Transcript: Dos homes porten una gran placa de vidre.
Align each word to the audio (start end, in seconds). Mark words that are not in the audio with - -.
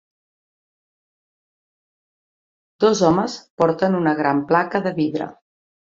Dos 2.85 3.03
homes 3.11 3.35
porten 3.63 3.99
una 4.03 4.15
gran 4.21 4.45
placa 4.53 4.83
de 4.87 4.95
vidre. 5.01 5.29